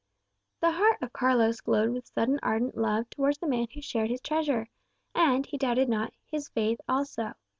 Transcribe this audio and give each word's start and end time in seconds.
The 0.61 0.71
heart 0.71 0.97
of 1.03 1.13
Carlos 1.13 1.61
glowed 1.61 1.91
with 1.93 2.07
sudden 2.07 2.39
ardent 2.41 2.75
love 2.75 3.07
towards 3.11 3.37
the 3.37 3.45
man 3.45 3.67
who 3.71 3.83
shared 3.83 4.09
his 4.09 4.19
treasure, 4.19 4.67
and, 5.13 5.45
he 5.45 5.59
doubted 5.59 5.89
not, 5.89 6.11
his 6.25 6.49
faith 6.49 6.81
also. 6.89 7.33